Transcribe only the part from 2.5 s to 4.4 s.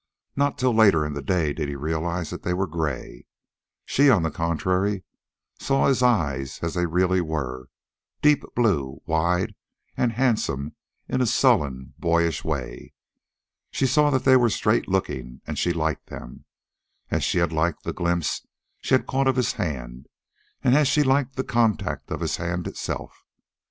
were gray. She, on the